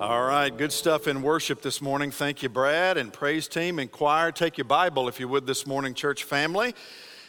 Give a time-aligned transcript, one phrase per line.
[0.00, 2.12] All right, good stuff in worship this morning.
[2.12, 4.30] Thank you, Brad, and praise team and choir.
[4.30, 6.72] Take your Bible, if you would, this morning, church family.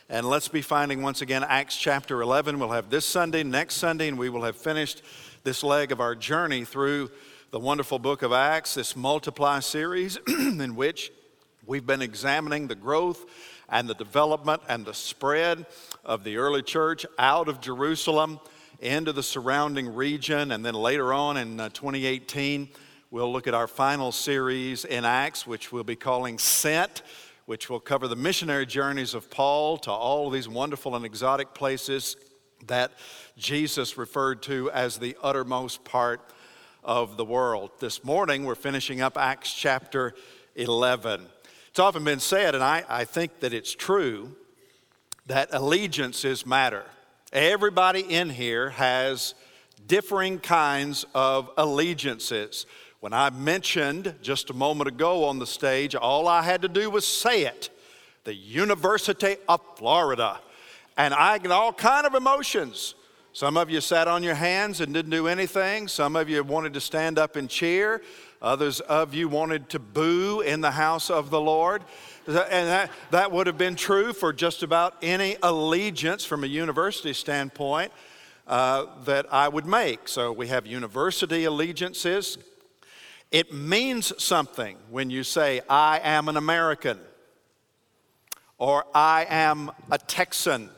[0.07, 2.59] And let's be finding once again Acts chapter 11.
[2.59, 5.01] We'll have this Sunday, next Sunday, and we will have finished
[5.43, 7.09] this leg of our journey through
[7.49, 11.11] the wonderful book of Acts, this multiply series in which
[11.65, 13.25] we've been examining the growth
[13.67, 15.65] and the development and the spread
[16.05, 18.39] of the early church out of Jerusalem
[18.79, 20.51] into the surrounding region.
[20.51, 22.69] And then later on in uh, 2018,
[23.11, 27.01] we'll look at our final series in Acts, which we'll be calling Sent,
[27.45, 32.15] which will cover the missionary journeys of Paul to all these wonderful and exotic places
[32.67, 32.91] that
[33.37, 36.21] Jesus referred to as the uttermost part
[36.83, 37.71] of the world.
[37.79, 40.13] This morning, we're finishing up Acts chapter
[40.55, 41.25] 11.
[41.69, 44.35] It's often been said, and I, I think that it's true,
[45.27, 46.85] that allegiances matter.
[47.31, 49.35] Everybody in here has
[49.85, 52.65] differing kinds of allegiances.
[53.01, 56.89] When I mentioned just a moment ago on the stage, all I had to do
[56.89, 57.69] was say it
[58.23, 60.39] the University of Florida.
[60.97, 62.95] And I get all kind of emotions.
[63.31, 65.87] Some of you sat on your hands and didn't do anything.
[65.87, 68.01] Some of you wanted to stand up and cheer.
[68.41, 71.83] Others of you wanted to boo in the house of the Lord.
[72.25, 77.13] And that, that would have been true for just about any allegiance from a university
[77.13, 77.91] standpoint
[78.47, 80.07] uh, that I would make.
[80.07, 82.39] So we have university allegiances.
[83.31, 86.97] It means something when you say, I am an American
[88.57, 90.71] or I am a Texan.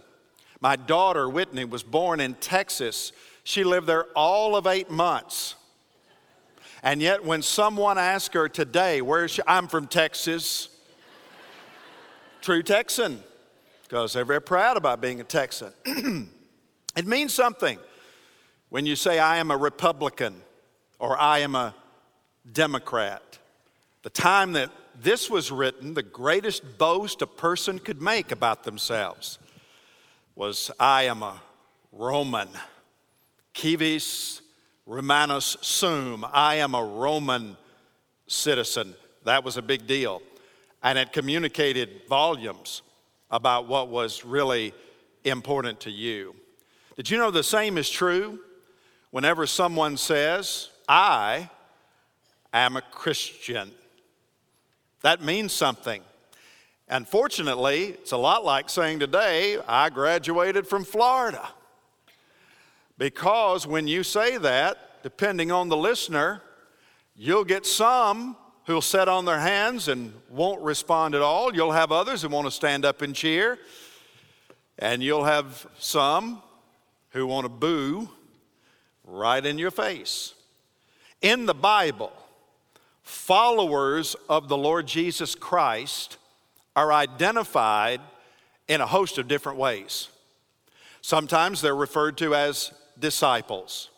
[0.62, 3.12] My daughter, Whitney, was born in Texas.
[3.44, 5.56] She lived there all of eight months.
[6.84, 9.42] And yet, when someone asks her today, where is she?
[9.48, 10.70] I'm from Texas
[12.42, 13.24] true Texan
[13.84, 15.72] because they're very proud about being a Texan.
[16.96, 17.78] it means something
[18.70, 20.42] when you say, I am a Republican
[20.98, 21.76] or I am a
[22.52, 23.38] Democrat.
[24.02, 29.38] The time that this was written, the greatest boast a person could make about themselves
[30.36, 31.42] was, I am a
[31.92, 32.50] Roman.
[33.54, 34.42] Civis
[34.86, 36.26] Romanus sum.
[36.32, 37.56] I am a Roman
[38.28, 38.96] citizen.
[39.24, 40.22] That was a big deal
[40.84, 42.82] and it communicated volumes
[43.30, 44.74] about what was really
[45.24, 46.36] important to you.
[46.96, 48.40] Did you know the same is true
[49.12, 51.50] whenever someone says, I
[52.52, 53.72] am a Christian?
[55.02, 56.04] That means something.
[56.92, 61.48] Unfortunately, it's a lot like saying today, I graduated from Florida.
[62.98, 66.42] Because when you say that, depending on the listener,
[67.16, 68.36] you'll get some
[68.66, 71.56] who'll sit on their hands and won't respond at all.
[71.56, 73.58] You'll have others who want to stand up and cheer.
[74.78, 76.42] And you'll have some
[77.12, 78.10] who want to boo
[79.06, 80.34] right in your face.
[81.22, 82.12] In the Bible,
[83.02, 86.18] followers of the Lord Jesus Christ
[86.76, 88.02] are identified
[88.68, 90.10] in a host of different ways.
[91.02, 93.90] Sometimes they're referred to as disciples.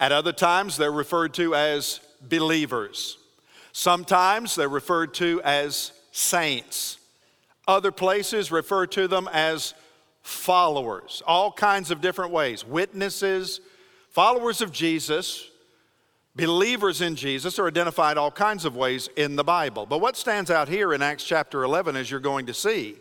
[0.00, 3.18] At other times, they're referred to as believers.
[3.72, 6.98] Sometimes they're referred to as saints.
[7.68, 9.74] Other places refer to them as
[10.22, 12.64] followers, all kinds of different ways.
[12.64, 13.60] Witnesses,
[14.10, 15.50] followers of Jesus,
[16.36, 19.86] believers in Jesus are identified all kinds of ways in the Bible.
[19.86, 22.96] But what stands out here in Acts chapter 11, as you're going to see,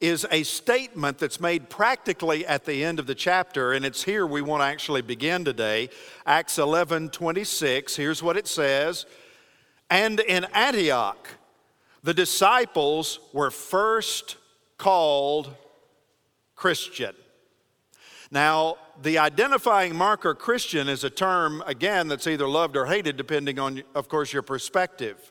[0.00, 4.26] is a statement that's made practically at the end of the chapter, and it's here
[4.26, 5.88] we want to actually begin today.
[6.26, 9.06] Acts 11 26, here's what it says
[9.92, 11.28] and in Antioch,
[12.02, 14.38] the disciples were first
[14.78, 15.54] called
[16.56, 17.14] Christian.
[18.32, 23.58] Now, the identifying marker Christian is a term, again, that's either loved or hated, depending
[23.58, 25.30] on, of course, your perspective.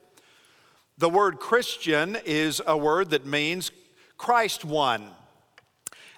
[1.00, 3.72] The word Christian is a word that means
[4.20, 5.10] Christ one.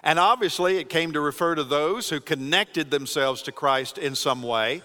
[0.02, 4.42] And obviously, it came to refer to those who connected themselves to Christ in some
[4.42, 4.82] way,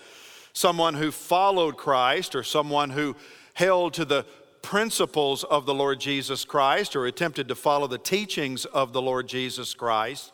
[0.53, 3.17] someone who followed Christ or someone who
[3.55, 4.25] held to the
[4.61, 9.27] principles of the Lord Jesus Christ or attempted to follow the teachings of the Lord
[9.27, 10.31] Jesus Christ.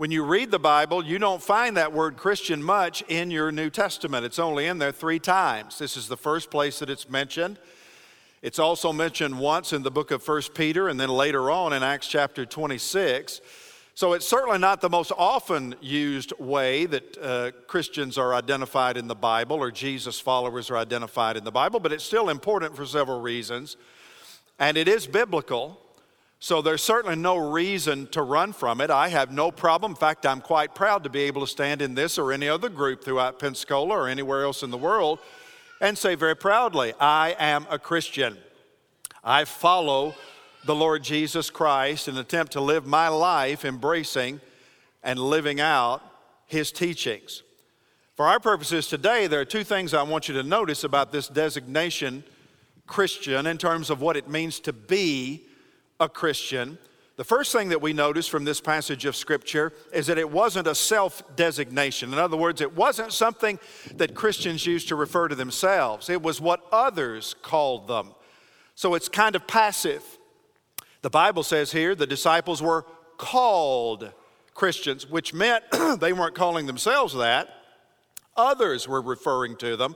[0.00, 3.68] When you read the Bible, you don't find that word Christian much in your New
[3.68, 4.24] Testament.
[4.24, 5.78] It's only in there three times.
[5.78, 7.58] This is the first place that it's mentioned.
[8.40, 11.82] It's also mentioned once in the book of First Peter and then later on in
[11.82, 13.42] Acts chapter 26.
[13.94, 19.06] So it's certainly not the most often used way that uh, Christians are identified in
[19.06, 22.86] the Bible or Jesus followers are identified in the Bible, but it's still important for
[22.86, 23.76] several reasons.
[24.58, 25.78] And it is biblical.
[26.42, 28.90] So there's certainly no reason to run from it.
[28.90, 29.92] I have no problem.
[29.92, 32.70] In fact, I'm quite proud to be able to stand in this or any other
[32.70, 35.18] group throughout Pensacola or anywhere else in the world
[35.82, 38.38] and say very proudly, I am a Christian.
[39.22, 40.14] I follow
[40.64, 44.40] the Lord Jesus Christ and attempt to live my life embracing
[45.02, 46.02] and living out
[46.46, 47.42] his teachings.
[48.16, 51.28] For our purposes today, there are two things I want you to notice about this
[51.28, 52.24] designation
[52.86, 55.44] Christian in terms of what it means to be
[56.00, 56.78] a Christian.
[57.16, 60.66] The first thing that we notice from this passage of Scripture is that it wasn't
[60.66, 62.12] a self designation.
[62.12, 63.58] In other words, it wasn't something
[63.96, 68.14] that Christians used to refer to themselves, it was what others called them.
[68.74, 70.02] So it's kind of passive.
[71.02, 72.86] The Bible says here the disciples were
[73.18, 74.10] called
[74.54, 75.64] Christians, which meant
[76.00, 77.48] they weren't calling themselves that.
[78.36, 79.94] Others were referring to them,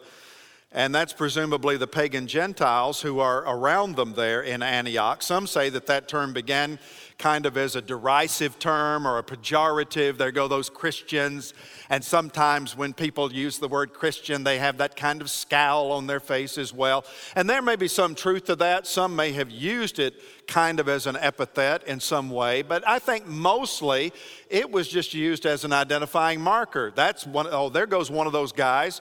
[0.74, 5.22] and that's presumably the pagan Gentiles who are around them there in Antioch.
[5.22, 6.80] Some say that that term began
[7.16, 10.18] kind of as a derisive term or a pejorative.
[10.18, 11.54] There go those Christians.
[11.88, 16.08] And sometimes when people use the word Christian, they have that kind of scowl on
[16.08, 17.04] their face as well.
[17.36, 18.88] And there may be some truth to that.
[18.88, 20.14] Some may have used it
[20.48, 22.62] kind of as an epithet in some way.
[22.62, 24.12] But I think mostly
[24.50, 26.92] it was just used as an identifying marker.
[26.92, 29.00] That's one, oh, there goes one of those guys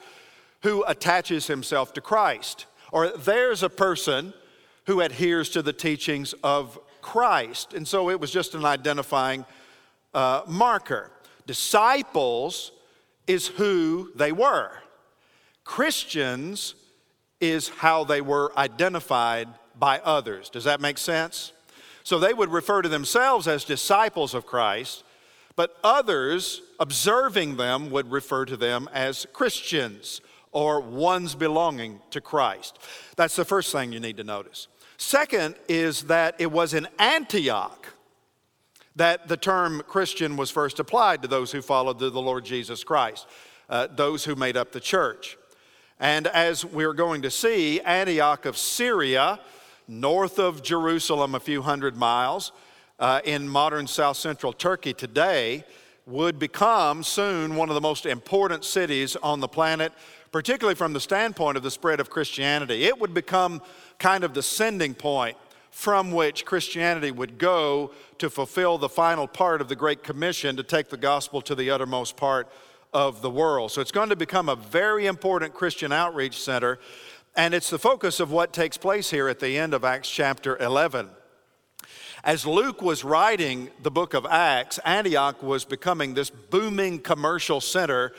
[0.63, 2.65] who attaches himself to Christ.
[2.92, 4.33] Or there's a person
[4.86, 7.74] who adheres to the teachings of Christ.
[7.74, 9.45] And so it was just an identifying
[10.13, 11.12] uh, marker.
[11.45, 12.71] Disciples
[13.27, 14.71] is who they were,
[15.63, 16.75] Christians
[17.39, 20.50] is how they were identified by others.
[20.50, 21.51] Does that make sense?
[22.04, 25.04] So they would refer to themselves as disciples of Christ,
[25.56, 30.21] but others observing them would refer to them as Christians
[30.53, 32.79] or ones belonging to Christ.
[33.15, 34.67] That's the first thing you need to notice.
[34.97, 37.88] Second is that it was in Antioch
[38.95, 43.27] that the term Christian was first applied to those who followed the Lord Jesus Christ,
[43.69, 45.38] uh, those who made up the church.
[46.00, 49.39] And as we're going to see, Antioch of Syria,
[49.88, 52.51] north of Jerusalem, a few hundred miles,
[53.00, 55.63] uh, in modern south central Turkey today,
[56.05, 59.94] would become soon one of the most important cities on the planet,
[60.33, 62.85] particularly from the standpoint of the spread of Christianity.
[62.85, 63.62] It would become
[64.00, 65.38] kind of the sending point
[65.69, 70.63] from which Christianity would go to fulfill the final part of the Great Commission to
[70.63, 72.50] take the gospel to the uttermost part
[72.94, 73.71] of the world.
[73.71, 76.79] So it's going to become a very important Christian outreach center,
[77.36, 80.57] and it's the focus of what takes place here at the end of Acts chapter
[80.57, 81.09] 11.
[82.24, 88.13] As Luke was writing the book of Acts, Antioch was becoming this booming commercial center,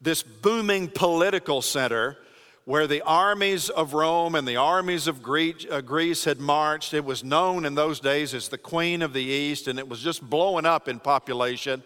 [0.00, 2.16] this booming political center
[2.64, 6.92] where the armies of Rome and the armies of uh, Greece had marched.
[6.92, 10.00] It was known in those days as the Queen of the East, and it was
[10.02, 11.82] just blowing up in population,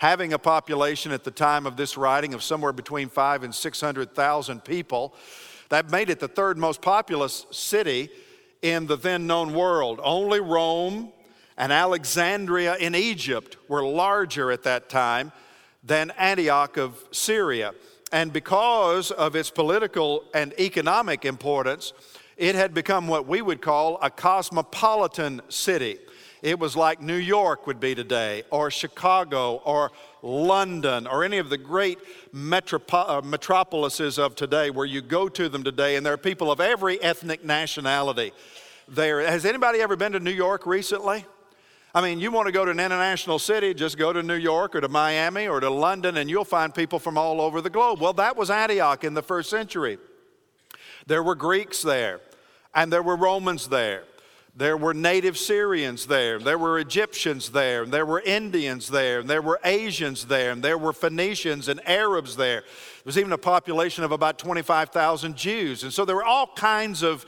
[0.00, 4.64] having a population at the time of this writing of somewhere between five and 600,000
[4.64, 5.14] people.
[5.68, 8.10] That made it the third most populous city
[8.60, 10.00] in the then known world.
[10.02, 11.12] Only Rome
[11.56, 15.30] and Alexandria in Egypt were larger at that time
[15.84, 17.74] than Antioch of Syria.
[18.12, 21.92] And because of its political and economic importance,
[22.36, 25.98] it had become what we would call a cosmopolitan city.
[26.42, 31.48] It was like New York would be today, or Chicago, or London, or any of
[31.48, 31.98] the great
[32.34, 36.52] metropo- uh, metropolises of today where you go to them today, and there are people
[36.52, 38.32] of every ethnic nationality
[38.88, 39.20] there.
[39.20, 41.24] Has anybody ever been to New York recently?
[41.96, 44.74] I mean, you want to go to an international city, just go to New York
[44.74, 48.00] or to Miami or to London, and you'll find people from all over the globe.
[48.00, 49.98] Well, that was Antioch in the first century.
[51.06, 52.20] There were Greeks there,
[52.74, 54.02] and there were Romans there.
[54.56, 56.40] There were native Syrians there.
[56.40, 57.86] There were Egyptians there.
[57.86, 59.22] There were Indians there.
[59.22, 60.54] There were Asians there.
[60.56, 62.60] There were Phoenicians and Arabs there.
[62.60, 65.84] There was even a population of about 25,000 Jews.
[65.84, 67.26] And so there were all kinds of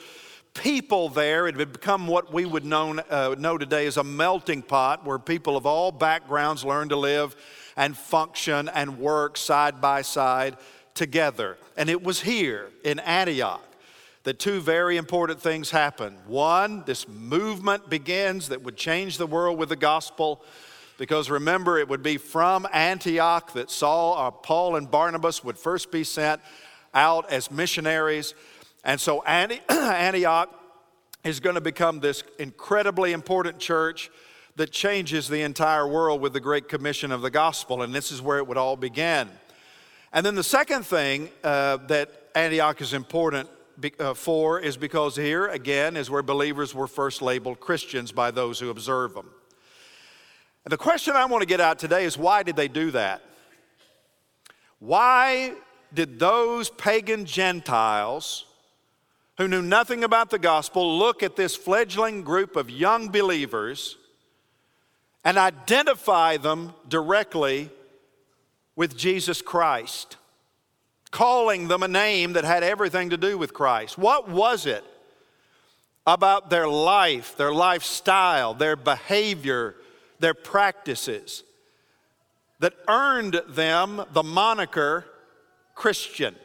[0.56, 1.46] people there.
[1.46, 5.18] It had become what we would know, uh, know today as a melting pot where
[5.18, 7.36] people of all backgrounds learn to live
[7.76, 10.56] and function and work side by side
[10.94, 11.58] together.
[11.76, 13.62] And it was here in Antioch
[14.24, 16.18] that two very important things happened.
[16.26, 20.42] One, this movement begins that would change the world with the gospel.
[20.98, 25.92] Because remember, it would be from Antioch that Saul, uh, Paul, and Barnabas would first
[25.92, 26.40] be sent
[26.94, 28.34] out as missionaries.
[28.86, 30.48] And so Antioch
[31.24, 34.10] is going to become this incredibly important church
[34.54, 37.82] that changes the entire world with the Great Commission of the gospel.
[37.82, 39.28] And this is where it would all begin.
[40.12, 43.50] And then the second thing uh, that Antioch is important
[43.98, 48.60] uh, for is because here, again, is where believers were first labeled Christians by those
[48.60, 49.28] who observe them.
[50.64, 53.20] And the question I want to get out today is why did they do that?
[54.78, 55.54] Why
[55.92, 58.45] did those pagan Gentiles
[59.38, 63.96] who knew nothing about the gospel look at this fledgling group of young believers
[65.24, 67.70] and identify them directly
[68.76, 70.16] with Jesus Christ,
[71.10, 73.98] calling them a name that had everything to do with Christ.
[73.98, 74.84] What was it
[76.06, 79.74] about their life, their lifestyle, their behavior,
[80.20, 81.42] their practices
[82.60, 85.04] that earned them the moniker
[85.74, 86.36] Christian?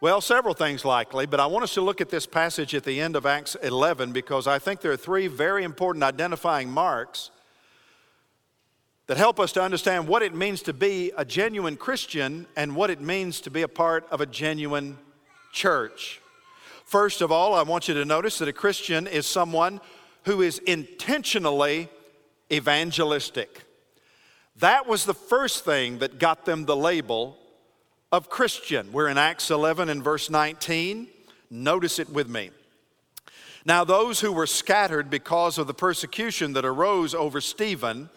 [0.00, 3.00] Well, several things likely, but I want us to look at this passage at the
[3.00, 7.32] end of Acts 11 because I think there are three very important identifying marks
[9.08, 12.90] that help us to understand what it means to be a genuine Christian and what
[12.90, 14.98] it means to be a part of a genuine
[15.52, 16.20] church.
[16.84, 19.80] First of all, I want you to notice that a Christian is someone
[20.26, 21.88] who is intentionally
[22.52, 23.64] evangelistic.
[24.54, 27.36] That was the first thing that got them the label
[28.10, 28.92] of Christian.
[28.92, 31.08] We're in Acts 11 and verse 19.
[31.50, 32.50] Notice it with me.
[33.64, 38.08] Now, those who were scattered because of the persecution that arose over Stephen,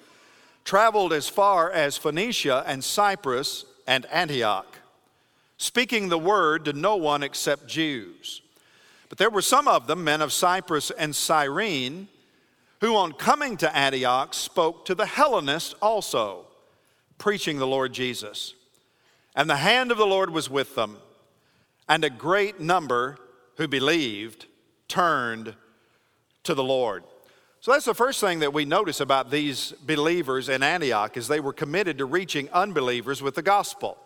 [0.64, 4.78] traveled as far as Phoenicia and Cyprus and Antioch,
[5.58, 8.42] speaking the word to no one except Jews.
[9.10, 12.08] But there were some of them, men of Cyprus and Cyrene,
[12.80, 16.46] who on coming to Antioch spoke to the Hellenists also,
[17.18, 18.54] preaching the Lord Jesus.
[19.36, 20.98] And the hand of the Lord was with them,
[21.88, 23.18] and a great number
[23.58, 24.48] who believed
[24.88, 25.56] turned
[26.44, 27.04] to the Lord.
[27.62, 31.40] So that's the first thing that we notice about these believers in Antioch is they
[31.40, 33.98] were committed to reaching unbelievers with the gospel.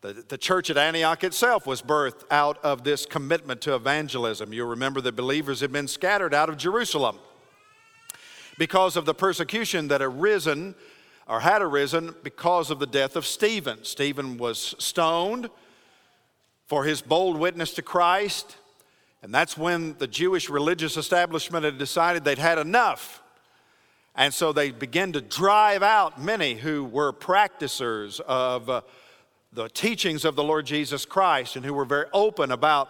[0.00, 4.54] The, the church at Antioch itself was birthed out of this commitment to evangelism.
[4.54, 7.18] You'll remember the believers had been scattered out of Jerusalem
[8.56, 10.74] because of the persecution that had arisen
[11.30, 13.78] or had arisen because of the death of Stephen.
[13.84, 15.48] Stephen was stoned
[16.66, 18.56] for his bold witness to Christ.
[19.22, 23.22] And that's when the Jewish religious establishment had decided they'd had enough.
[24.16, 28.80] And so they began to drive out many who were practicers of uh,
[29.52, 32.88] the teachings of the Lord Jesus Christ and who were very open about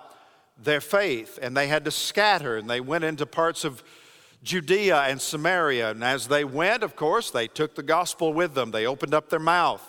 [0.56, 1.38] their faith.
[1.42, 3.84] And they had to scatter, and they went into parts of
[4.42, 5.90] Judea and Samaria.
[5.90, 8.70] And as they went, of course, they took the gospel with them.
[8.70, 9.82] They opened up their mouth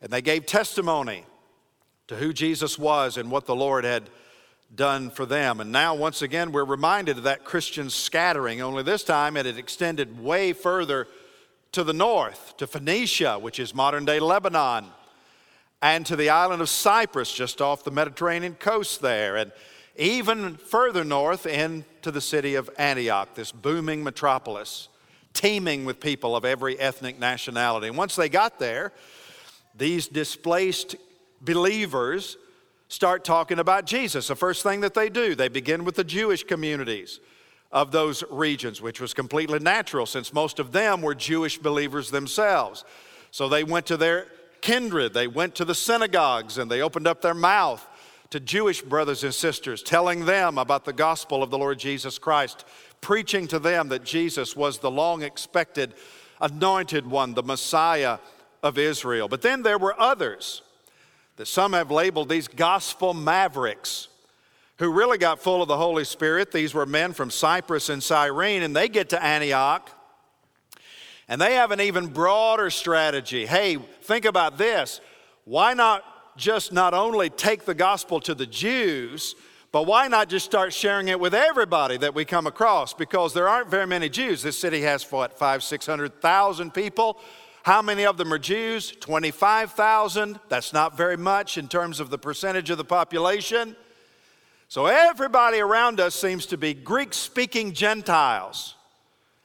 [0.00, 1.24] and they gave testimony
[2.08, 4.10] to who Jesus was and what the Lord had
[4.74, 5.60] done for them.
[5.60, 9.56] And now, once again, we're reminded of that Christian scattering, only this time it had
[9.56, 11.06] extended way further
[11.72, 14.86] to the north, to Phoenicia, which is modern day Lebanon,
[15.80, 19.52] and to the island of Cyprus, just off the Mediterranean coast there, and
[19.96, 24.88] even further north into the city of Antioch, this booming metropolis,
[25.32, 27.88] teeming with people of every ethnic nationality.
[27.88, 28.92] And once they got there,
[29.76, 30.96] these displaced
[31.40, 32.36] believers
[32.88, 34.28] start talking about Jesus.
[34.28, 37.20] The first thing that they do, they begin with the Jewish communities
[37.72, 42.84] of those regions, which was completely natural since most of them were Jewish believers themselves.
[43.32, 44.28] So they went to their
[44.60, 47.84] kindred, they went to the synagogues, and they opened up their mouth
[48.30, 52.64] to Jewish brothers and sisters, telling them about the gospel of the Lord Jesus Christ,
[53.00, 55.94] preaching to them that Jesus was the long expected
[56.40, 58.18] anointed one, the Messiah
[58.62, 59.28] of Israel.
[59.28, 60.62] But then there were others
[61.36, 64.08] that some have labeled these gospel mavericks
[64.78, 66.50] who really got full of the Holy Spirit.
[66.50, 69.90] These were men from Cyprus and Cyrene, and they get to Antioch.
[71.28, 73.46] And they have an even broader strategy.
[73.46, 75.00] Hey, think about this.
[75.44, 76.04] Why not
[76.36, 79.34] just not only take the gospel to the Jews,
[79.72, 82.94] but why not just start sharing it with everybody that we come across?
[82.94, 84.42] Because there aren't very many Jews.
[84.42, 87.18] This city has, what, five, 600,000 people.
[87.64, 88.92] How many of them are Jews?
[89.00, 90.38] 25,000.
[90.48, 93.74] That's not very much in terms of the percentage of the population.
[94.68, 98.74] So everybody around us seems to be Greek speaking Gentiles.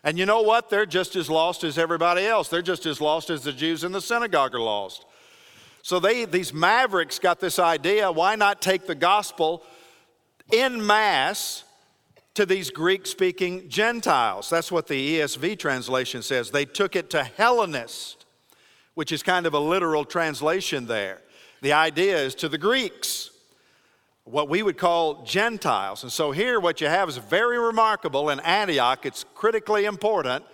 [0.03, 0.69] And you know what?
[0.69, 2.49] They're just as lost as everybody else.
[2.49, 5.05] They're just as lost as the Jews in the synagogue are lost.
[5.81, 9.63] So they, these mavericks got this idea why not take the gospel
[10.51, 11.63] in mass
[12.35, 14.49] to these Greek speaking Gentiles.
[14.49, 16.51] That's what the ESV translation says.
[16.51, 18.25] They took it to Hellenists,
[18.93, 21.21] which is kind of a literal translation there.
[21.61, 23.31] The idea is to the Greeks,
[24.23, 26.03] what we would call Gentiles.
[26.03, 29.05] And so here, what you have is very remarkable in Antioch.
[29.05, 30.45] It's critically important.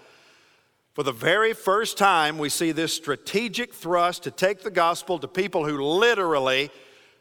[0.96, 5.28] For the very first time, we see this strategic thrust to take the gospel to
[5.28, 6.72] people who literally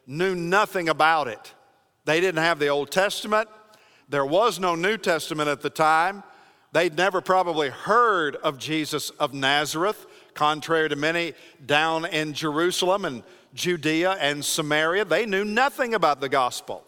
[0.07, 1.53] knew nothing about it.
[2.05, 3.49] They didn't have the Old Testament,
[4.09, 6.23] there was no New Testament at the time.
[6.71, 11.33] They'd never probably heard of Jesus of Nazareth, contrary to many
[11.65, 13.23] down in Jerusalem and
[13.55, 15.05] Judea and Samaria.
[15.05, 16.85] They knew nothing about the gospel.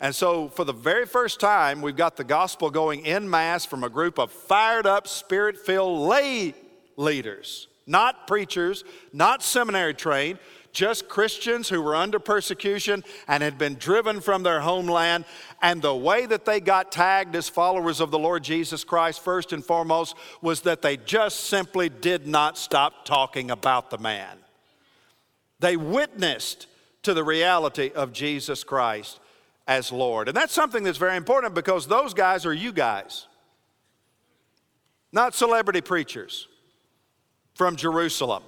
[0.00, 3.82] And so, for the very first time, we've got the gospel going in mass from
[3.82, 6.54] a group of fired up, spirit filled lay
[6.96, 10.38] leaders, not preachers, not seminary trained,
[10.72, 15.24] just Christians who were under persecution and had been driven from their homeland.
[15.60, 19.52] And the way that they got tagged as followers of the Lord Jesus Christ, first
[19.52, 24.38] and foremost, was that they just simply did not stop talking about the man.
[25.58, 26.68] They witnessed
[27.02, 29.18] to the reality of Jesus Christ
[29.68, 30.28] as Lord.
[30.28, 33.26] And that's something that's very important because those guys are you guys,
[35.12, 36.48] not celebrity preachers
[37.54, 38.42] from Jerusalem.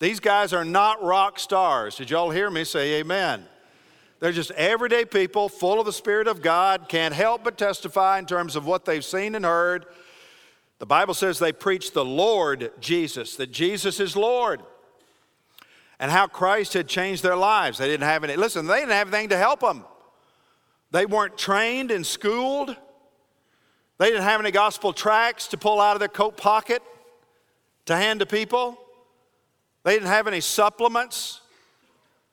[0.00, 1.96] These guys are not rock stars.
[1.96, 3.46] Did y'all hear me say amen?
[4.18, 8.26] They're just everyday people full of the Spirit of God, can't help but testify in
[8.26, 9.86] terms of what they've seen and heard.
[10.78, 14.62] The Bible says they preach the Lord Jesus, that Jesus is Lord,
[15.98, 17.78] and how Christ had changed their lives.
[17.78, 19.84] They didn't have any, listen, they didn't have anything to help them.
[20.96, 22.74] They weren't trained and schooled.
[23.98, 26.82] They didn't have any gospel tracts to pull out of their coat pocket
[27.84, 28.78] to hand to people.
[29.84, 31.42] They didn't have any supplements.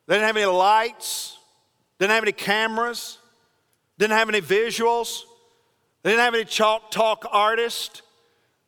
[0.08, 1.38] They didn't have any lights.
[2.00, 3.18] Didn't have any cameras.
[3.98, 5.24] Didn't have any visuals.
[6.04, 8.02] They didn't have any chalk talk artists.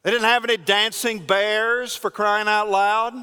[0.04, 3.14] They didn't have any dancing bears for crying out loud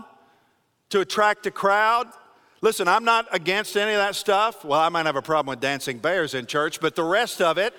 [0.89, 2.07] to attract a crowd.
[2.63, 4.65] Listen, I'm not against any of that stuff.
[4.65, 7.59] Well, I might have a problem with dancing bears in church, but the rest of
[7.59, 7.75] it,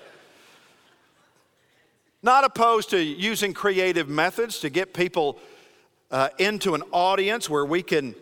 [2.22, 5.38] not opposed to using creative methods to get people
[6.10, 8.14] uh, into an audience where we can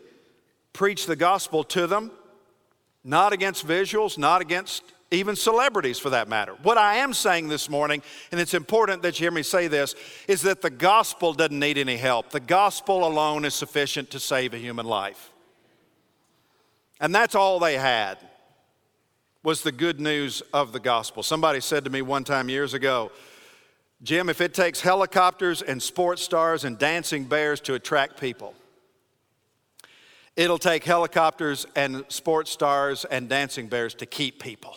[0.73, 2.13] preach the gospel to them,
[3.03, 6.55] not against visuals, not against even celebrities for that matter.
[6.63, 9.97] What I am saying this morning, and it's important that you hear me say this,
[10.29, 12.31] is that the gospel doesn't need any help.
[12.31, 15.32] The gospel alone is sufficient to save a human life.
[17.03, 18.17] And that's all they had
[19.43, 21.25] was the good news of the gospel.
[21.25, 23.11] Somebody said to me one time years ago,
[24.05, 28.55] Jim, if it takes helicopters and sports stars and dancing bears to attract people,
[30.37, 34.77] it'll take helicopters and sports stars and dancing bears to keep people.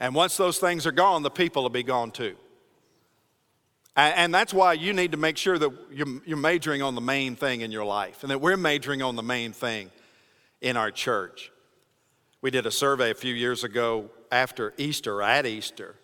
[0.00, 2.34] And once those things are gone, the people will be gone too.
[3.96, 7.60] And that's why you need to make sure that you're majoring on the main thing
[7.60, 9.92] in your life and that we're majoring on the main thing
[10.64, 11.52] in our church.
[12.40, 15.94] We did a survey a few years ago after Easter, at Easter,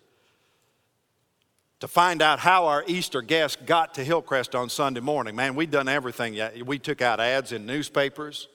[1.79, 5.35] to find out how our Easter guests got to Hillcrest on Sunday morning.
[5.35, 6.39] Man, we'd done everything.
[6.63, 8.47] We took out ads in newspapers,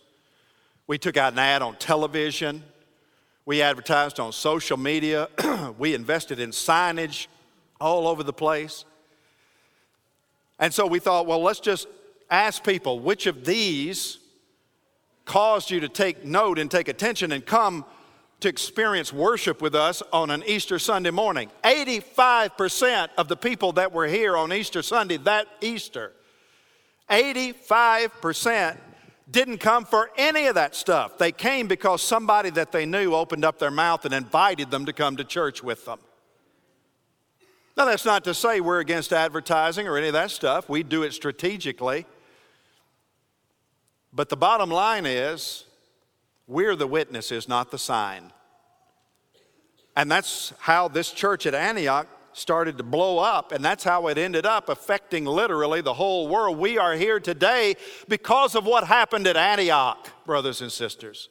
[0.87, 2.63] we took out an ad on television,
[3.45, 5.29] we advertised on social media,
[5.79, 7.27] we invested in signage
[7.81, 8.85] all over the place.
[10.61, 11.89] And so we thought, well, let's just
[12.31, 14.19] ask people which of these
[15.27, 17.85] caused you to take note and take attention and come
[18.41, 21.51] to experience worship with us on an Easter Sunday morning.
[21.65, 26.13] 85% of the people that were here on Easter Sunday that Easter,
[27.11, 28.79] 85%
[29.31, 31.19] didn't come for any of that stuff.
[31.19, 34.93] They came because somebody that they knew opened up their mouth and invited them to
[34.93, 35.99] come to church with them.
[37.77, 40.69] Now, that's not to say we're against advertising or any of that stuff.
[40.69, 42.07] We do it strategically.
[44.17, 45.65] But the bottom line is,
[46.47, 48.33] we're the witnesses, not the sign.
[49.95, 54.17] And that's how this church at Antioch started to blow up, and that's how it
[54.17, 56.57] ended up affecting literally the whole world.
[56.57, 57.77] We are here today
[58.09, 61.29] because of what happened at Antioch, brothers and sisters.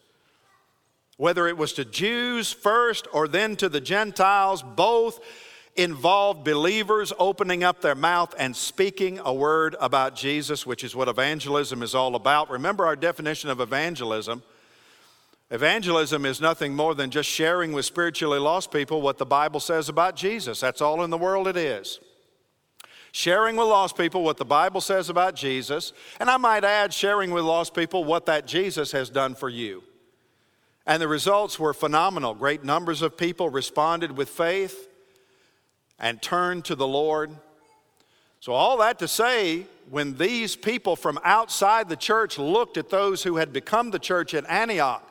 [1.17, 5.19] Whether it was to Jews first or then to the Gentiles, both
[5.75, 11.07] involved believers opening up their mouth and speaking a word about Jesus, which is what
[11.07, 12.49] evangelism is all about.
[12.49, 14.41] Remember our definition of evangelism
[15.51, 19.89] Evangelism is nothing more than just sharing with spiritually lost people what the Bible says
[19.89, 20.59] about Jesus.
[20.59, 21.99] That's all in the world it is.
[23.11, 27.31] Sharing with lost people what the Bible says about Jesus, and I might add, sharing
[27.31, 29.83] with lost people what that Jesus has done for you.
[30.85, 32.33] And the results were phenomenal.
[32.33, 34.89] Great numbers of people responded with faith
[35.99, 37.31] and turned to the Lord.
[38.39, 43.23] So, all that to say, when these people from outside the church looked at those
[43.23, 45.03] who had become the church at Antioch,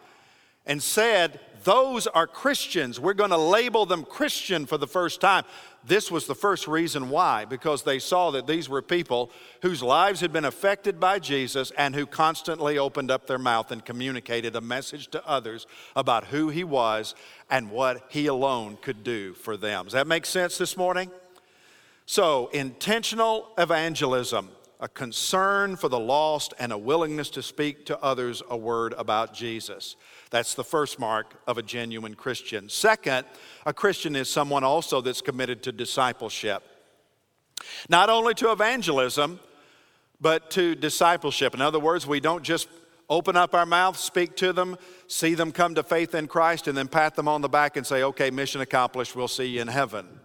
[0.66, 2.98] and said, Those are Christians.
[2.98, 5.44] We're going to label them Christian for the first time.
[5.86, 10.20] This was the first reason why, because they saw that these were people whose lives
[10.20, 14.62] had been affected by Jesus and who constantly opened up their mouth and communicated a
[14.62, 17.14] message to others about who he was
[17.50, 19.84] and what he alone could do for them.
[19.84, 21.10] Does that make sense this morning?
[22.06, 24.50] So, intentional evangelism
[24.84, 29.32] a concern for the lost, and a willingness to speak to others a word about
[29.32, 29.96] Jesus.
[30.34, 32.68] That's the first mark of a genuine Christian.
[32.68, 33.24] Second,
[33.66, 36.64] a Christian is someone also that's committed to discipleship.
[37.88, 39.38] Not only to evangelism,
[40.20, 41.54] but to discipleship.
[41.54, 42.66] In other words, we don't just
[43.08, 46.76] open up our mouth, speak to them, see them come to faith in Christ, and
[46.76, 49.68] then pat them on the back and say, okay, mission accomplished, we'll see you in
[49.68, 50.18] heaven.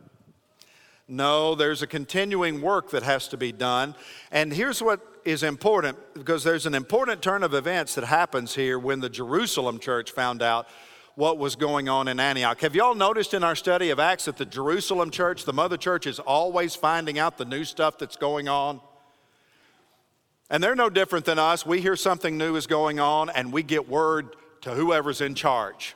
[1.07, 3.93] No, there's a continuing work that has to be done.
[4.31, 8.79] And here's what is important because there's an important turn of events that happens here
[8.79, 10.67] when the Jerusalem church found out
[11.15, 12.61] what was going on in Antioch.
[12.61, 16.07] Have y'all noticed in our study of Acts that the Jerusalem church, the mother church,
[16.07, 18.79] is always finding out the new stuff that's going on?
[20.49, 21.65] And they're no different than us.
[21.65, 25.95] We hear something new is going on and we get word to whoever's in charge.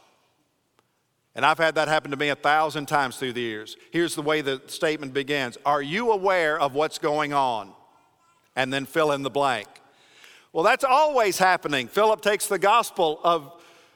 [1.36, 3.76] And I've had that happen to me a thousand times through the years.
[3.92, 7.74] Here's the way the statement begins Are you aware of what's going on?
[8.56, 9.68] And then fill in the blank.
[10.52, 11.88] Well, that's always happening.
[11.88, 13.52] Philip takes the gospel of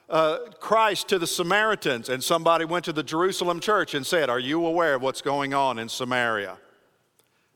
[0.10, 4.40] uh, Christ to the Samaritans, and somebody went to the Jerusalem church and said, Are
[4.40, 6.58] you aware of what's going on in Samaria?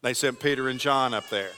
[0.02, 1.52] They sent Peter and John up there.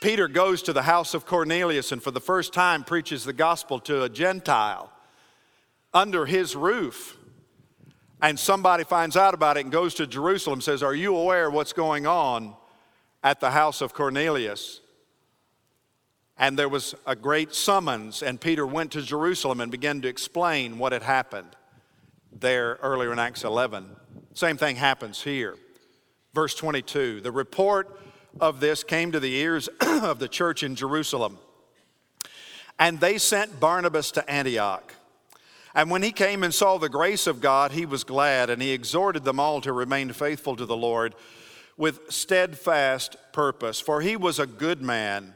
[0.00, 3.80] Peter goes to the house of Cornelius and for the first time preaches the gospel
[3.80, 4.92] to a Gentile
[5.92, 7.16] under his roof.
[8.20, 11.54] And somebody finds out about it and goes to Jerusalem says, Are you aware of
[11.54, 12.54] what's going on
[13.28, 14.80] at the house of Cornelius?
[16.38, 20.78] And there was a great summons, and Peter went to Jerusalem and began to explain
[20.78, 21.54] what had happened
[22.32, 23.84] there earlier in Acts 11.
[24.32, 25.56] Same thing happens here.
[26.32, 28.00] Verse 22 The report
[28.40, 31.36] of this came to the ears of the church in Jerusalem,
[32.78, 34.94] and they sent Barnabas to Antioch.
[35.74, 38.70] And when he came and saw the grace of God, he was glad, and he
[38.70, 41.14] exhorted them all to remain faithful to the Lord
[41.78, 43.80] with steadfast purpose.
[43.80, 45.32] For he was a good man,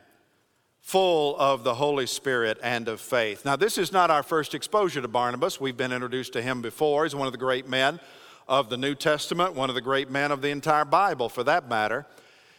[0.81, 3.45] full of the Holy Spirit and of faith.
[3.47, 5.61] Now, this is not our first exposure to Barnabas.
[5.61, 7.05] We've been introduced to him before.
[7.05, 8.01] He's one of the great men
[8.49, 11.69] of the New Testament, one of the great men of the entire Bible, for that
[11.69, 12.05] matter.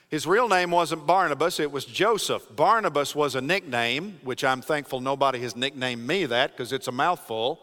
[0.07, 2.47] His real name wasn't Barnabas, it was Joseph.
[2.55, 6.91] Barnabas was a nickname, which I'm thankful nobody has nicknamed me that because it's a
[6.91, 7.59] mouthful.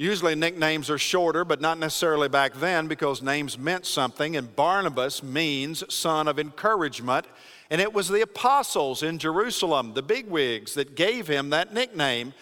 [0.00, 4.36] Usually nicknames are shorter, but not necessarily back then because names meant something.
[4.36, 7.26] And Barnabas means son of encouragement.
[7.68, 12.32] And it was the apostles in Jerusalem, the bigwigs, that gave him that nickname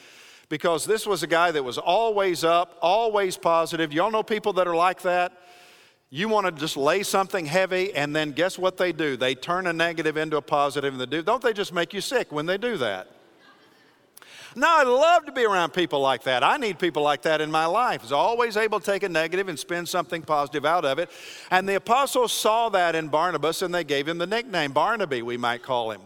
[0.51, 3.91] because this was a guy that was always up, always positive.
[3.91, 5.33] Y'all know people that are like that?
[6.11, 9.17] You want to just lay something heavy, and then guess what they do?
[9.17, 11.23] They turn a negative into a positive, and they do.
[11.23, 13.16] Don't they just make you sick when they do that?
[14.57, 16.43] No, I love to be around people like that.
[16.43, 18.03] I need people like that in my life.
[18.03, 21.11] Is always able to take a negative and spin something positive out of it.
[21.51, 25.37] And the apostles saw that in Barnabas, and they gave him the nickname Barnaby, we
[25.37, 26.01] might call him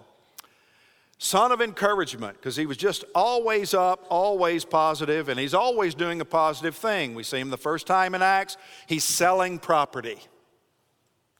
[1.22, 6.22] son of encouragement, because he was just always up, always positive, and he's always doing
[6.22, 7.14] a positive thing.
[7.14, 10.18] We see him the first time in Acts, he's selling property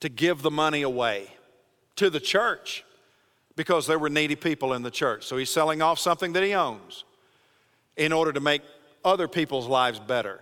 [0.00, 1.28] to give the money away
[1.96, 2.84] to the church
[3.60, 5.26] because there were needy people in the church.
[5.26, 7.04] So he's selling off something that he owns
[7.94, 8.62] in order to make
[9.04, 10.40] other people's lives better.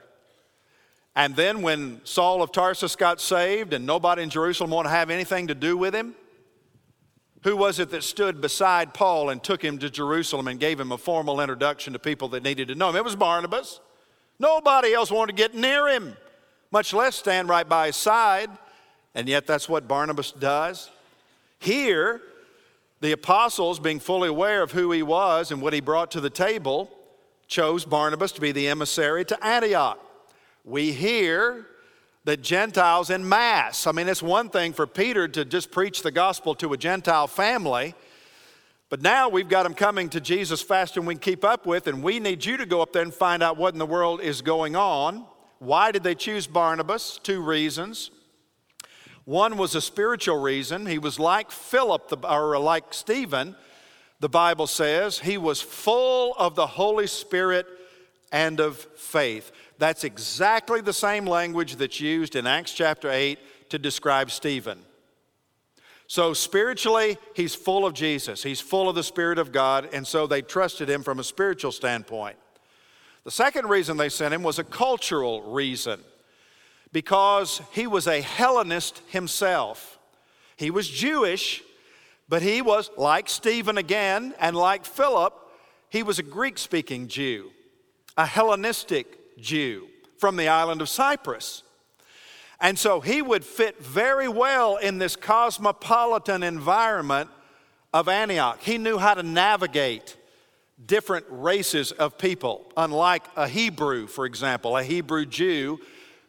[1.17, 5.11] And then when Saul of Tarsus got saved and nobody in Jerusalem wanted to have
[5.11, 6.15] anything to do with him,
[7.43, 10.93] who was it that stood beside Paul and took him to Jerusalem and gave him
[10.93, 12.95] a formal introduction to people that needed to know him?
[12.95, 13.81] It was Barnabas.
[14.39, 16.17] Nobody else wanted to get near him,
[16.71, 18.51] much less stand right by his side.
[19.13, 20.89] And yet, that's what Barnabas does.
[21.59, 22.23] Here,
[23.01, 26.31] the apostles, being fully aware of who he was and what he brought to the
[26.31, 26.91] table,
[27.47, 29.99] chose Barnabas to be the emissary to Antioch.
[30.65, 31.67] We hear
[32.25, 36.11] that Gentiles in mass, I mean, it's one thing for Peter to just preach the
[36.11, 37.95] gospel to a Gentile family,
[38.91, 41.87] but now we've got them coming to Jesus faster than we can keep up with,
[41.87, 44.21] and we need you to go up there and find out what in the world
[44.21, 45.25] is going on.
[45.59, 47.19] Why did they choose Barnabas?
[47.23, 48.11] Two reasons.
[49.29, 50.87] One was a spiritual reason.
[50.87, 53.57] He was like Philip, or like Stephen,
[54.21, 55.19] the Bible says.
[55.19, 57.67] He was full of the Holy Spirit
[58.33, 59.53] and of faith.
[59.77, 63.39] That's exactly the same language that's used in Acts chapter 8
[63.69, 64.79] to describe Stephen.
[66.07, 68.43] So, spiritually, he's full of Jesus.
[68.43, 71.73] He's full of the Spirit of God, and so they trusted him from a spiritual
[71.73, 72.39] standpoint.
[73.25, 76.01] The second reason they sent him was a cultural reason
[76.93, 79.99] because he was a Hellenist himself.
[80.57, 81.63] He was Jewish,
[82.29, 85.35] but he was, like Stephen again, and like Philip,
[85.91, 87.51] he was a Greek speaking Jew,
[88.17, 91.63] a Hellenistic Jew from the island of Cyprus.
[92.61, 97.31] And so he would fit very well in this cosmopolitan environment
[97.95, 98.61] of Antioch.
[98.61, 100.17] He knew how to navigate
[100.85, 105.79] different races of people, unlike a Hebrew, for example, a Hebrew Jew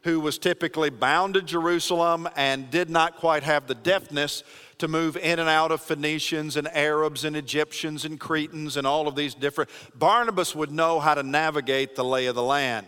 [0.02, 4.42] who was typically bound to Jerusalem and did not quite have the deftness
[4.78, 9.06] to move in and out of Phoenicians and Arabs and Egyptians and Cretans and all
[9.06, 9.70] of these different.
[9.94, 12.86] Barnabas would know how to navigate the lay of the land.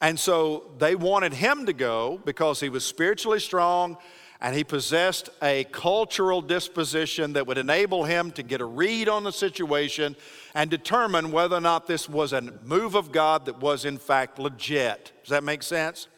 [0.00, 3.98] And so they wanted him to go because he was spiritually strong
[4.40, 9.24] and he possessed a cultural disposition that would enable him to get a read on
[9.24, 10.16] the situation
[10.54, 14.38] and determine whether or not this was a move of God that was in fact
[14.38, 15.12] legit.
[15.22, 16.08] Does that make sense?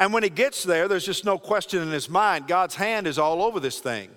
[0.00, 3.18] And when he gets there, there's just no question in his mind God's hand is
[3.18, 4.10] all over this thing.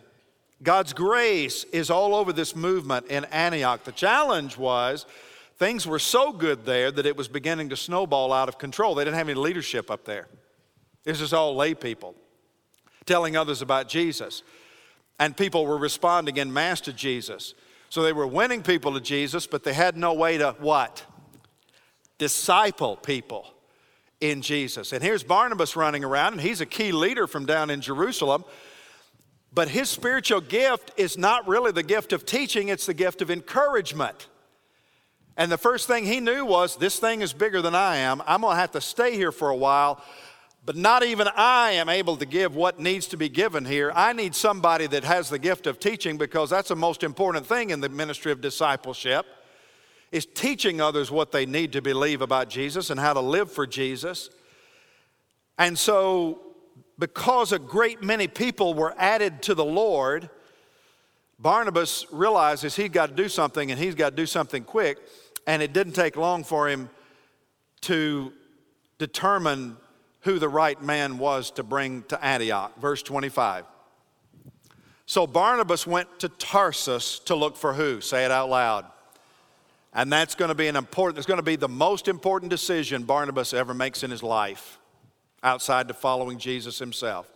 [0.63, 3.83] God's grace is all over this movement in Antioch.
[3.83, 5.05] The challenge was
[5.57, 8.95] things were so good there that it was beginning to snowball out of control.
[8.95, 10.29] They didn't have any leadership up there.
[11.03, 12.15] This is all lay people
[13.05, 14.41] telling others about Jesus.
[15.19, 17.53] And people were responding in mass to Jesus.
[17.89, 21.05] So they were winning people to Jesus, but they had no way to what?
[22.17, 23.52] Disciple people
[24.23, 24.93] in Jesus.
[24.93, 28.45] And here's Barnabas running around, and he's a key leader from down in Jerusalem.
[29.53, 33.29] But his spiritual gift is not really the gift of teaching, it's the gift of
[33.29, 34.29] encouragement.
[35.35, 38.23] And the first thing he knew was this thing is bigger than I am.
[38.25, 40.01] I'm going to have to stay here for a while,
[40.65, 43.91] but not even I am able to give what needs to be given here.
[43.93, 47.71] I need somebody that has the gift of teaching because that's the most important thing
[47.71, 49.25] in the ministry of discipleship
[50.13, 53.65] is teaching others what they need to believe about Jesus and how to live for
[53.65, 54.29] Jesus.
[55.57, 56.39] And so,
[56.99, 60.29] because a great many people were added to the Lord,
[61.39, 64.99] Barnabas realizes he's got to do something and he's got to do something quick.
[65.47, 66.91] And it didn't take long for him
[67.81, 68.31] to
[68.99, 69.77] determine
[70.21, 72.79] who the right man was to bring to Antioch.
[72.79, 73.65] Verse 25.
[75.07, 77.99] So Barnabas went to Tarsus to look for who?
[77.99, 78.85] Say it out loud.
[79.95, 83.03] And that's going to be an important, it's going to be the most important decision
[83.03, 84.79] Barnabas ever makes in his life
[85.43, 87.31] outside to following Jesus himself.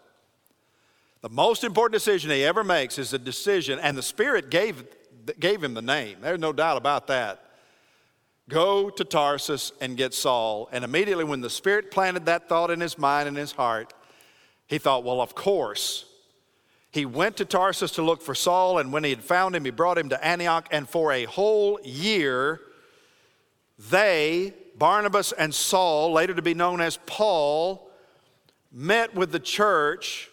[1.22, 4.86] The most important decision he ever makes is a decision, and the Spirit gave,
[5.40, 6.18] gave him the name.
[6.22, 7.44] There's no doubt about that.
[8.50, 10.70] Go to Tarsus and get Saul.
[10.72, 13.94] And immediately, when the Spirit planted that thought in his mind and his heart,
[14.68, 16.06] he thought, well, of course,
[16.92, 19.72] he went to Tarsus to look for Saul, and when he had found him, he
[19.72, 20.68] brought him to Antioch.
[20.72, 22.62] And for a whole year,
[23.90, 27.90] they, Barnabas and Saul, later to be known as Paul,
[28.72, 30.30] met with the church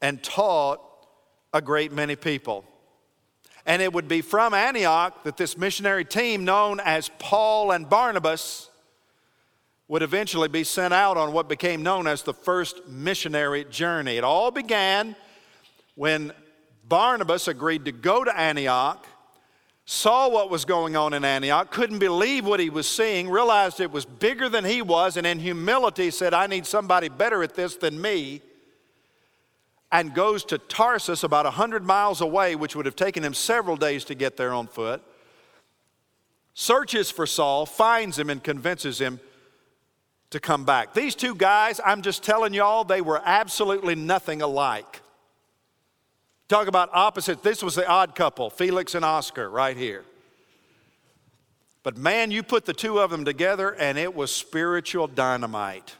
[0.00, 0.80] and taught
[1.52, 2.64] a great many people.
[3.64, 8.70] And it would be from Antioch that this missionary team, known as Paul and Barnabas,
[9.86, 14.16] would eventually be sent out on what became known as the first missionary journey.
[14.16, 15.14] It all began
[15.94, 16.32] when
[16.88, 19.06] Barnabas agreed to go to Antioch,
[19.84, 23.90] saw what was going on in Antioch, couldn't believe what he was seeing, realized it
[23.90, 27.76] was bigger than he was, and in humility said, I need somebody better at this
[27.76, 28.40] than me,
[29.90, 34.04] and goes to Tarsus, about 100 miles away, which would have taken him several days
[34.04, 35.02] to get there on foot.
[36.54, 39.20] Searches for Saul, finds him, and convinces him
[40.30, 40.94] to come back.
[40.94, 45.01] These two guys, I'm just telling y'all, they were absolutely nothing alike.
[46.52, 47.40] Talk about opposites.
[47.40, 50.04] This was the odd couple, Felix and Oscar, right here.
[51.82, 55.96] But man, you put the two of them together and it was spiritual dynamite.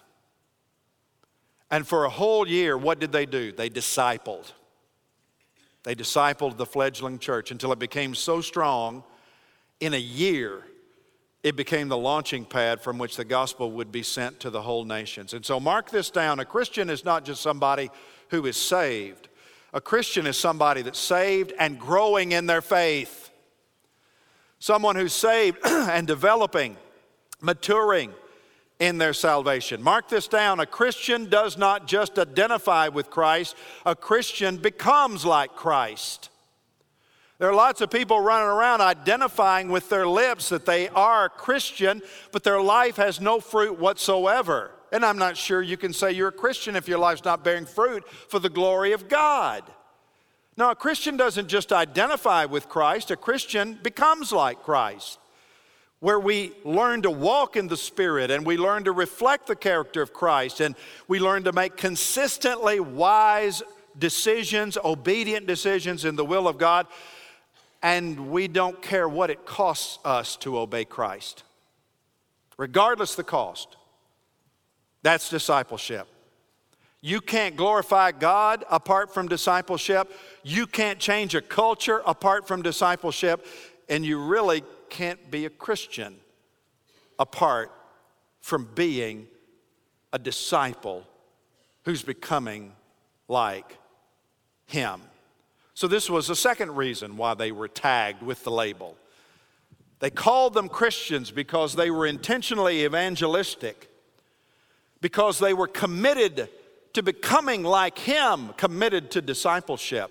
[1.71, 3.53] And for a whole year, what did they do?
[3.53, 4.53] They discipled.
[5.85, 9.05] They discipled the fledgling church until it became so strong,
[9.81, 10.65] in a year,
[11.43, 14.85] it became the launching pad from which the gospel would be sent to the whole
[14.85, 15.33] nations.
[15.33, 17.91] And so, mark this down a Christian is not just somebody
[18.29, 19.29] who is saved,
[19.73, 23.31] a Christian is somebody that's saved and growing in their faith.
[24.59, 26.77] Someone who's saved and developing,
[27.41, 28.13] maturing
[28.79, 29.83] in their salvation.
[29.83, 33.57] Mark this down a Christian does not just identify with Christ,
[33.87, 36.31] a Christian becomes like Christ.
[37.39, 42.03] There are lots of people running around identifying with their lips that they are Christian,
[42.31, 44.71] but their life has no fruit whatsoever.
[44.93, 47.65] And I'm not sure you can say you're a Christian if your life's not bearing
[47.65, 49.65] fruit for the glory of God.
[50.55, 55.19] Now, a Christian doesn't just identify with Christ, a Christian becomes like Christ,
[56.01, 60.03] where we learn to walk in the Spirit and we learn to reflect the character
[60.03, 60.77] of Christ and
[61.09, 63.63] we learn to make consistently wise
[63.99, 66.87] decisions, obedient decisions in the will of God,
[67.83, 71.45] and we don't care what it costs us to obey Christ,
[72.59, 73.77] regardless the cost.
[75.03, 76.09] That's discipleship.
[77.01, 80.11] You can't glorify God apart from discipleship.
[80.45, 83.45] You can't change a culture apart from discipleship.
[83.89, 86.17] And you really can't be a Christian
[87.19, 87.73] apart
[88.41, 89.27] from being
[90.13, 91.05] a disciple
[91.85, 92.73] who's becoming
[93.29, 93.79] like
[94.67, 95.01] him.
[95.75, 98.97] So, this was the second reason why they were tagged with the label.
[100.01, 103.89] They called them Christians because they were intentionally evangelistic,
[105.03, 106.49] because they were committed
[106.95, 110.11] to becoming like him, committed to discipleship.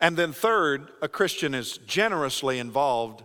[0.00, 3.24] And then, third, a Christian is generously involved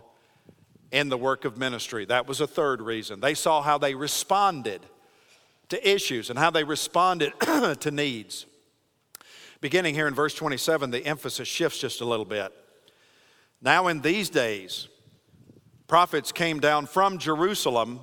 [0.90, 2.06] in the work of ministry.
[2.06, 3.20] That was a third reason.
[3.20, 4.80] They saw how they responded
[5.68, 7.32] to issues and how they responded
[7.80, 8.46] to needs.
[9.60, 12.52] Beginning here in verse 27, the emphasis shifts just a little bit.
[13.60, 14.88] Now, in these days,
[15.86, 18.00] prophets came down from Jerusalem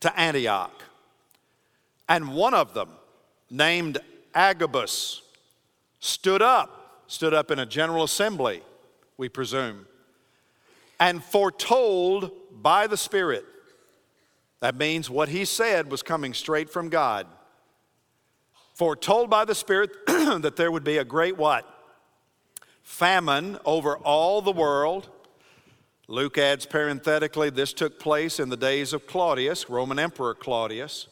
[0.00, 0.79] to Antioch,
[2.10, 2.90] and one of them,
[3.48, 3.96] named
[4.34, 5.22] Agabus,
[5.98, 8.62] stood up, stood up in a general assembly,
[9.16, 9.86] we presume,
[10.98, 13.46] and foretold by the Spirit.
[14.60, 17.26] That means what he said was coming straight from God
[18.80, 21.68] foretold by the Spirit that there would be a great what?
[22.82, 25.10] Famine over all the world.
[26.08, 31.08] Luke adds parenthetically, this took place in the days of Claudius, Roman Emperor Claudius.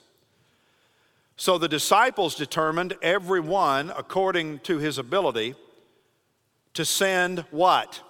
[1.38, 5.54] So the disciples determined, every one according to his ability,
[6.74, 8.02] to send what?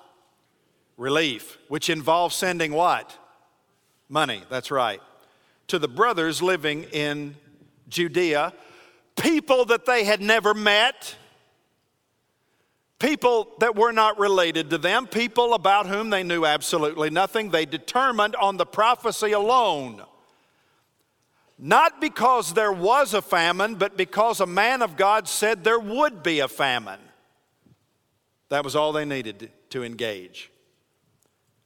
[0.96, 3.16] Relief, which involves sending what?
[4.08, 5.00] Money, that's right.
[5.68, 7.36] To the brothers living in
[7.88, 8.52] Judea
[9.18, 11.16] people that they had never met,
[12.98, 17.50] people that were not related to them, people about whom they knew absolutely nothing.
[17.50, 20.02] They determined on the prophecy alone.
[21.58, 26.22] Not because there was a famine, but because a man of God said there would
[26.22, 27.00] be a famine.
[28.48, 30.50] That was all they needed to engage.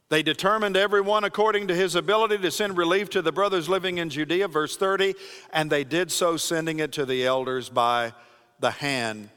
[0.09, 4.11] They determined everyone according to his ability to send relief to the brothers living in
[4.11, 5.15] Judea, verse 30,
[5.53, 8.13] and they did so, sending it to the elders by
[8.61, 9.31] the hand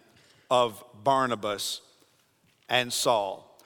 [0.51, 1.81] of Barnabas
[2.67, 3.57] and Saul.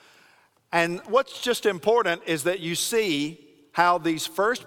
[0.72, 3.40] And what's just important is that you see
[3.72, 4.66] how these first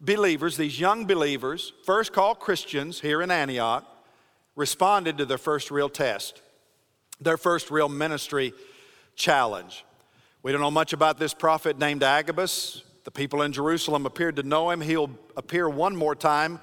[0.00, 3.84] believers, these young believers, first called Christians here in Antioch,
[4.56, 6.42] responded to their first real test,
[7.20, 8.52] their first real ministry
[9.14, 9.84] challenge.
[10.42, 12.82] We don't know much about this prophet named Agabus.
[13.04, 14.80] The people in Jerusalem appeared to know him.
[14.80, 16.60] He'll appear one more time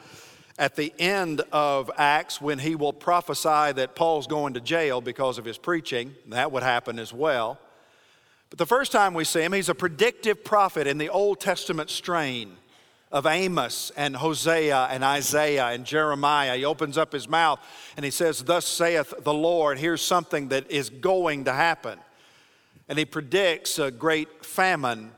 [0.57, 5.37] at the end of Acts when he will prophesy that Paul's going to jail because
[5.37, 6.15] of his preaching.
[6.27, 7.59] That would happen as well.
[8.49, 11.89] But the first time we see him, he's a predictive prophet in the Old Testament
[11.89, 12.55] strain
[13.11, 16.57] of Amos and Hosea and Isaiah and Jeremiah.
[16.57, 17.59] He opens up his mouth
[17.95, 21.99] and he says, Thus saith the Lord, here's something that is going to happen
[22.87, 25.11] and he predicts a great famine.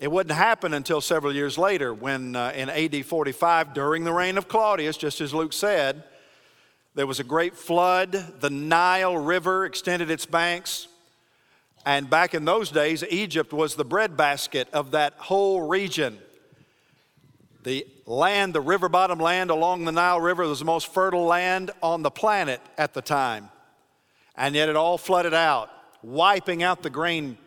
[0.00, 4.36] It wouldn't happen until several years later when uh, in AD 45, during the reign
[4.36, 6.02] of Claudius, just as Luke said,
[6.94, 8.12] there was a great flood.
[8.40, 10.88] The Nile River extended its banks.
[11.86, 16.18] And back in those days, Egypt was the breadbasket of that whole region.
[17.62, 21.70] The land, the river bottom land along the Nile River, was the most fertile land
[21.82, 23.50] on the planet at the time.
[24.36, 25.70] And yet it all flooded out
[26.02, 27.38] wiping out the grain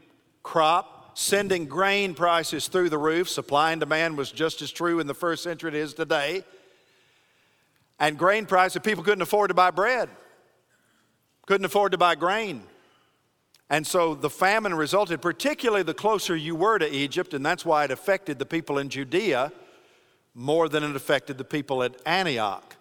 [0.41, 3.29] crop, sending grain prices through the roof.
[3.29, 6.43] Supply and demand was just as true in the first century as it is today.
[7.99, 10.09] And grain prices, people couldn't afford to buy bread,
[11.45, 12.63] couldn't afford to buy grain.
[13.69, 17.83] And so the famine resulted, particularly the closer you were to Egypt, and that's why
[17.83, 19.51] it affected the people in Judea
[20.35, 22.75] more than it affected the people at Antioch.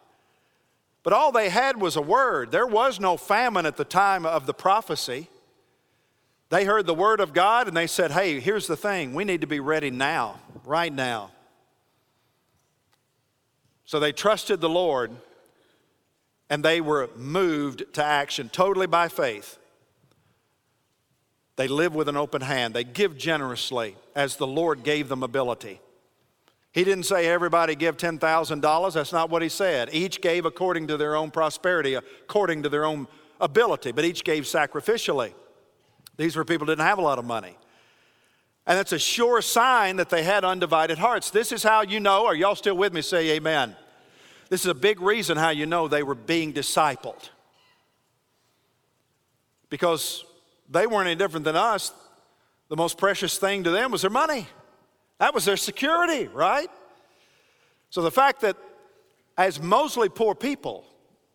[1.05, 2.51] But all they had was a word.
[2.51, 5.29] There was no famine at the time of the prophecy.
[6.51, 9.43] They heard the word of God and they said, hey, here's the thing we need
[9.43, 11.31] to be ready now, right now.
[13.85, 15.13] So they trusted the Lord
[16.51, 19.59] and they were moved to action totally by faith.
[21.57, 25.81] They live with an open hand, they give generously as the Lord gave them ability.
[26.75, 28.93] He didn't say everybody give $10,000.
[28.93, 29.91] That's not what he said.
[29.93, 33.07] Each gave according to their own prosperity, according to their own
[33.41, 35.33] ability, but each gave sacrificially.
[36.17, 37.57] These were people who didn't have a lot of money.
[38.67, 41.31] And that's a sure sign that they had undivided hearts.
[41.31, 43.03] This is how you know, are y'all still with me?
[43.03, 43.77] Say amen.
[44.49, 47.29] This is a big reason how you know they were being discipled.
[49.71, 50.25] Because
[50.69, 51.93] they weren't any different than us.
[52.69, 54.49] The most precious thing to them was their money.
[55.19, 56.71] That was their security, right?
[57.91, 58.57] So the fact that
[59.37, 60.85] as mostly poor people,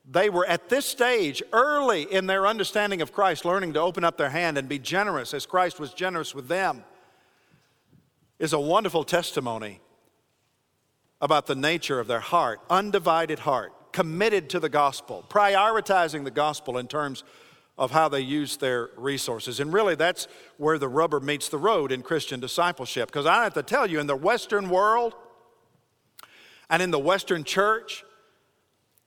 [0.09, 4.17] they were at this stage, early in their understanding of Christ, learning to open up
[4.17, 6.84] their hand and be generous as Christ was generous with them,
[8.39, 9.82] is a wonderful testimony
[11.21, 16.77] about the nature of their heart, undivided heart, committed to the gospel, prioritizing the gospel
[16.77, 17.23] in terms
[17.80, 19.61] of how they use their resources.
[19.61, 20.27] And really, that's
[20.57, 23.07] where the rubber meets the road in Christian discipleship.
[23.07, 25.15] Because I have to tell you, in the Western world
[26.69, 28.03] and in the Western church,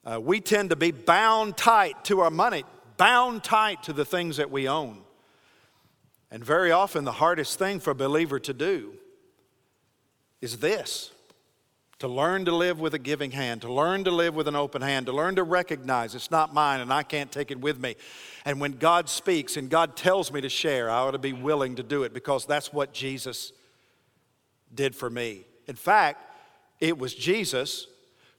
[0.05, 2.65] uh, we tend to be bound tight to our money,
[2.97, 5.03] bound tight to the things that we own.
[6.31, 8.95] And very often, the hardest thing for a believer to do
[10.41, 11.12] is this
[12.03, 14.83] to learn to live with a giving hand, to learn to live with an open
[14.83, 17.95] hand, to learn to recognize it's not mine and I can't take it with me.
[18.45, 21.77] And when God speaks and God tells me to share, I ought to be willing
[21.77, 23.53] to do it because that's what Jesus
[24.75, 25.45] did for me.
[25.69, 26.29] In fact,
[26.81, 27.87] it was Jesus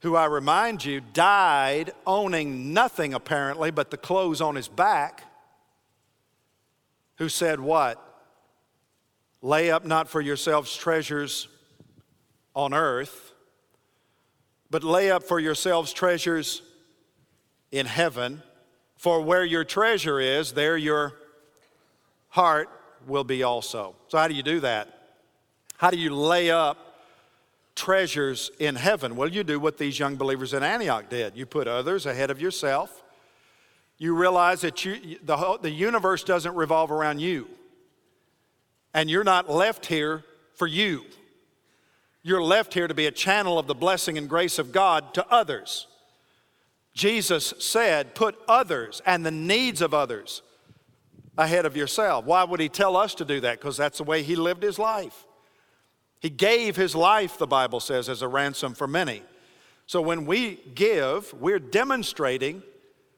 [0.01, 5.23] who I remind you died owning nothing apparently but the clothes on his back,
[7.15, 7.97] who said, What?
[9.41, 11.47] Lay up not for yourselves treasures
[12.53, 13.32] on earth,
[14.73, 16.63] but lay up for yourselves treasures
[17.71, 18.41] in heaven.
[18.97, 21.13] For where your treasure is, there your
[22.29, 22.69] heart
[23.05, 23.95] will be also.
[24.07, 25.19] So, how do you do that?
[25.77, 27.03] How do you lay up
[27.75, 29.15] treasures in heaven?
[29.15, 31.37] Well, you do what these young believers in Antioch did.
[31.37, 33.03] You put others ahead of yourself.
[33.99, 37.47] You realize that you, the, whole, the universe doesn't revolve around you.
[38.91, 40.23] And you're not left here
[40.55, 41.03] for you.
[42.23, 45.27] You're left here to be a channel of the blessing and grace of God to
[45.29, 45.87] others.
[46.93, 50.41] Jesus said, put others and the needs of others
[51.37, 52.23] ahead of yourself.
[52.23, 53.59] Why would he tell us to do that?
[53.59, 55.25] Because that's the way he lived his life.
[56.21, 59.23] He gave his life, the Bible says, as a ransom for many.
[59.85, 62.63] So when we give, we're demonstrating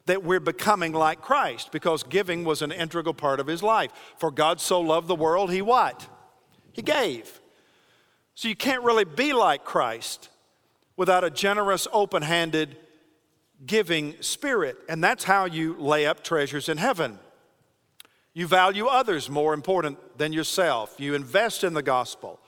[0.07, 3.91] that we're becoming like Christ because giving was an integral part of his life.
[4.17, 6.07] For God so loved the world, he what?
[6.73, 7.39] He gave.
[8.35, 10.29] So you can't really be like Christ
[10.97, 12.77] without a generous, open handed,
[13.65, 14.77] giving spirit.
[14.87, 17.19] And that's how you lay up treasures in heaven.
[18.33, 20.95] You value others more important than yourself.
[20.99, 22.39] You invest in the gospel.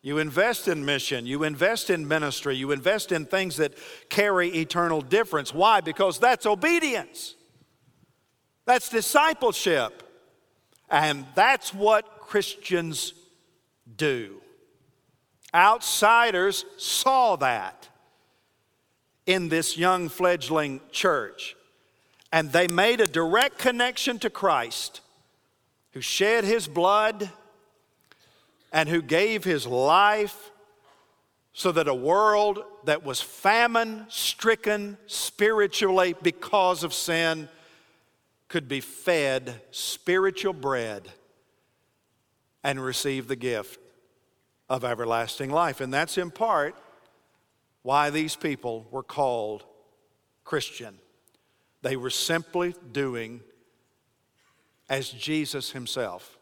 [0.00, 3.74] You invest in mission, you invest in ministry, you invest in things that
[4.08, 5.52] carry eternal difference.
[5.52, 5.80] Why?
[5.80, 7.34] Because that's obedience,
[8.64, 10.04] that's discipleship,
[10.88, 13.12] and that's what Christians
[13.96, 14.40] do.
[15.54, 17.88] Outsiders saw that
[19.26, 21.56] in this young fledgling church,
[22.32, 25.00] and they made a direct connection to Christ
[25.92, 27.30] who shed his blood
[28.72, 30.50] and who gave his life
[31.52, 37.48] so that a world that was famine stricken spiritually because of sin
[38.48, 41.08] could be fed spiritual bread
[42.62, 43.80] and receive the gift
[44.68, 45.80] of everlasting life.
[45.80, 46.74] And that's in part
[47.82, 49.64] why these people were called
[50.44, 50.98] Christian.
[51.82, 53.40] They were simply doing
[54.88, 56.38] as Jesus himself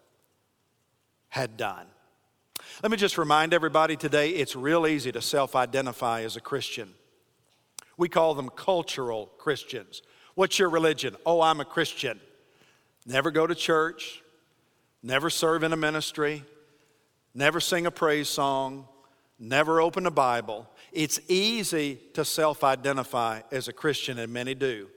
[1.28, 1.86] had done.
[2.82, 6.94] Let me just remind everybody today it's real easy to self identify as a Christian.
[7.96, 10.02] We call them cultural Christians.
[10.34, 11.16] What's your religion?
[11.24, 12.20] Oh, I'm a Christian.
[13.06, 14.22] Never go to church,
[15.02, 16.44] never serve in a ministry,
[17.36, 18.88] never sing a praise song,
[19.38, 20.68] never open a Bible.
[20.90, 24.88] It's easy to self identify as a Christian, and many do.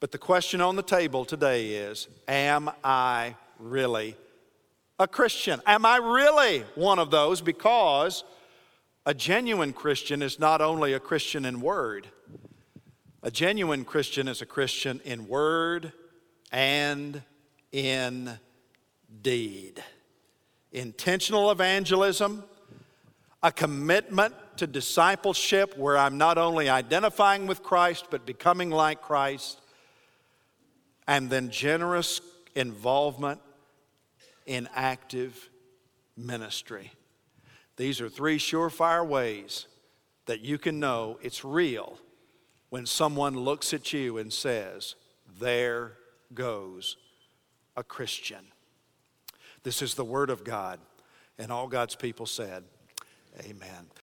[0.00, 4.16] But the question on the table today is Am I really
[4.98, 5.60] a Christian?
[5.64, 7.40] Am I really one of those?
[7.40, 8.24] Because
[9.06, 12.08] a genuine Christian is not only a Christian in word,
[13.22, 15.92] a genuine Christian is a Christian in word
[16.50, 17.22] and
[17.70, 18.38] in
[19.22, 19.82] deed.
[20.72, 22.44] Intentional evangelism,
[23.42, 29.60] a commitment to discipleship where I'm not only identifying with Christ, but becoming like Christ,
[31.06, 32.20] and then generous
[32.54, 33.40] involvement
[34.46, 35.50] in active
[36.16, 36.92] ministry.
[37.76, 39.66] These are three surefire ways
[40.26, 41.98] that you can know it's real
[42.70, 44.94] when someone looks at you and says,
[45.40, 45.92] There
[46.32, 46.96] goes
[47.76, 48.51] a Christian.
[49.62, 50.78] This is the Word of God.
[51.38, 52.64] And all God's people said,
[53.40, 53.86] Amen.